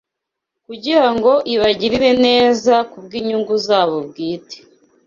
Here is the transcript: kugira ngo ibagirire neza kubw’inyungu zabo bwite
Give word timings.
kugira 0.65 1.05
ngo 1.15 1.31
ibagirire 1.53 2.11
neza 2.27 2.73
kubw’inyungu 2.89 3.53
zabo 3.65 3.97
bwite 4.07 4.57